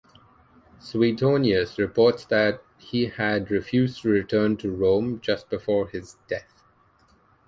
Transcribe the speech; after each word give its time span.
Suetonius 0.79 1.77
reports 1.77 2.25
that 2.25 2.63
he 2.79 3.05
had 3.05 3.51
refused 3.51 4.01
to 4.01 4.09
return 4.09 4.57
to 4.57 4.71
Rome 4.71 5.19
just 5.21 5.47
before 5.47 5.89
his 5.89 6.17
death. 6.27 6.63